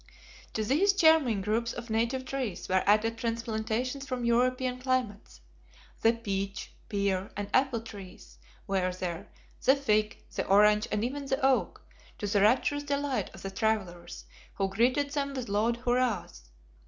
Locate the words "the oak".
11.27-11.83